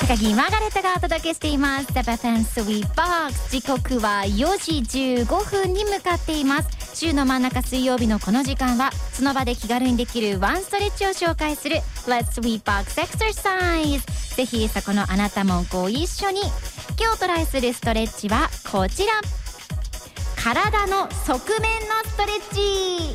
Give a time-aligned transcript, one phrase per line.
[0.00, 1.86] 高木マーガレットがお届けしています。
[1.92, 11.76] ZFM Sweet Box 時刻は4時15分に向かっています週の真ん中水曜日のこの時間はその場で気軽にできるワンストレッチを紹介する
[12.06, 16.40] Let's Sweet Box Exercise ぜひそこのあなたもご一緒に
[17.00, 19.12] 今日トライするストレッチはこちら。
[20.36, 23.14] 体の側面のストレッ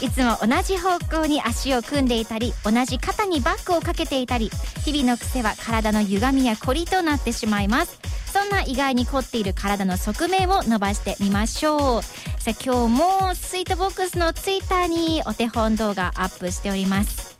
[0.00, 0.04] チ。
[0.06, 4.48] いつも同じ方向に足を組んでいたり同じ肩にバッグをかけていたり
[4.84, 7.98] 日々の癖は体の歪みや凝りとなってしまいます。
[8.32, 12.02] そんな意外に凝っている体の側面を伸ばしてみましょう。
[12.48, 17.36] さあ今日もスイートボックスのツイッターにお手本動画アップしております。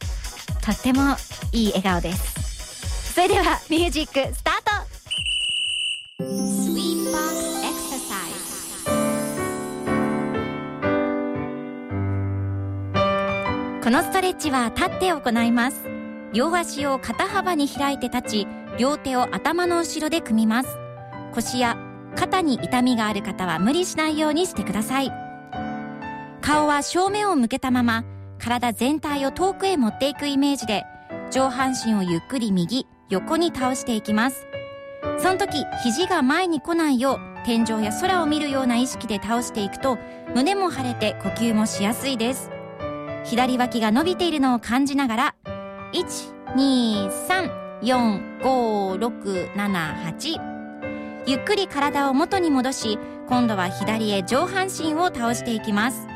[0.62, 1.16] とっても
[1.50, 3.14] いい笑顔です。
[3.14, 4.56] それではミュージックスター
[6.18, 6.24] ト。
[6.24, 7.16] Sweet Box
[7.64, 8.52] Exercise
[13.82, 15.86] このストレッチは立って行います。
[16.34, 18.46] 両足を肩幅に開いて立ち
[18.78, 20.68] 両手を頭の後ろで組みます。
[21.32, 21.78] 腰や
[22.18, 25.12] 肩に痛みがある方は無理しないようにしてください。
[26.40, 28.04] 顔は正面を向けたまま
[28.38, 30.84] 体全体を遠くへ持っていくイメージで
[31.30, 34.46] 上半身をゆっくり右横に倒していきます。
[35.18, 39.96] その時肘が前に来ないよう天井や空を見るような意識で倒していくと
[40.34, 42.50] 胸も張れて呼吸もしやすいです。
[43.24, 45.34] 左脇が伸びているのを感じながら
[45.92, 50.57] 1 2 3 4 5 6 7 8
[51.28, 52.98] ゆっくり体を元に戻し
[53.28, 56.06] 今度は左へ上半身を倒していきます。